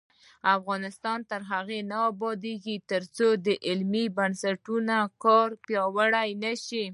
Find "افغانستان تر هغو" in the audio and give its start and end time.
0.57-1.79